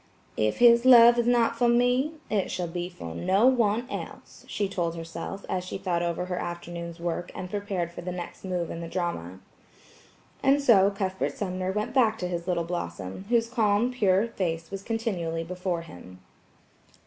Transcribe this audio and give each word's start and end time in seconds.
"If 0.35 0.57
his 0.57 0.83
love 0.83 1.19
is 1.19 1.27
not 1.27 1.55
for 1.55 1.67
me, 1.69 2.13
it 2.27 2.49
shall 2.49 2.65
be 2.67 2.89
for 2.89 3.13
no 3.13 3.45
one 3.45 3.87
else," 3.87 4.45
she 4.47 4.67
told 4.67 4.95
herself, 4.95 5.45
as 5.47 5.63
she 5.63 5.77
thought 5.77 6.01
over 6.01 6.25
her 6.25 6.37
afternoon's 6.39 6.99
work 6.99 7.31
and 7.35 7.51
prepared 7.51 7.91
for 7.91 8.01
the 8.01 8.11
next 8.11 8.43
move 8.43 8.71
in 8.71 8.81
the 8.81 8.87
drama. 8.87 9.41
And 10.41 10.59
so 10.59 10.89
Cuthbert 10.89 11.37
Sumner 11.37 11.71
went 11.71 11.93
back 11.93 12.17
to 12.17 12.27
his 12.27 12.47
little 12.47 12.63
Blossom, 12.63 13.25
whose 13.29 13.47
calm, 13.47 13.91
pure 13.91 14.29
face 14.29 14.71
was 14.71 14.81
continually 14.81 15.43
before 15.43 15.83
him. 15.83 16.17